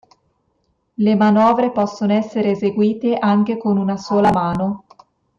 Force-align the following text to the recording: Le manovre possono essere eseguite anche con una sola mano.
Le 0.95 1.15
manovre 1.15 1.69
possono 1.69 2.11
essere 2.13 2.49
eseguite 2.49 3.17
anche 3.19 3.59
con 3.59 3.77
una 3.77 3.97
sola 3.97 4.31
mano. 4.31 4.85